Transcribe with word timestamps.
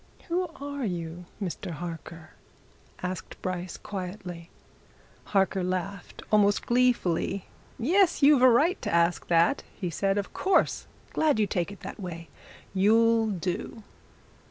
"Who 0.29 0.47
are 0.55 0.83
you, 0.83 1.25
Mr. 1.39 1.69
Harker?" 1.69 2.31
asked 3.03 3.39
Bryce 3.43 3.77
quietly. 3.77 4.49
Harker 5.25 5.63
laughed 5.63 6.23
almost 6.31 6.65
gleefully. 6.65 7.45
"Yes, 7.77 8.23
you've 8.23 8.41
a 8.41 8.49
right 8.49 8.81
to 8.81 8.91
ask 8.91 9.27
that!" 9.27 9.61
he 9.79 9.91
said. 9.91 10.17
"Of 10.17 10.33
course! 10.33 10.87
glad 11.13 11.37
you 11.37 11.45
take 11.45 11.71
it 11.71 11.81
that 11.81 11.99
way. 11.99 12.29
You'll 12.73 13.27
do!" 13.29 13.83